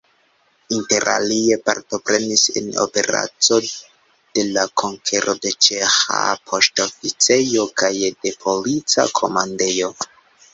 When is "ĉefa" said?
5.67-6.23